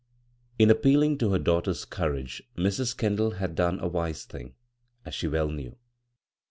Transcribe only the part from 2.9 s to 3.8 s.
Kendall had done